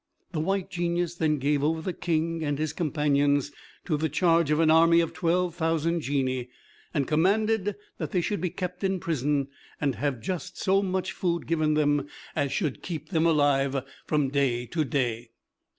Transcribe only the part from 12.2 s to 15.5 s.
as should keep them alive from day to day.